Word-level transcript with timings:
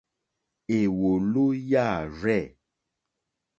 Èwòló 0.77 1.45
yâ 1.69 1.87
rzɛ̂. 2.17 2.41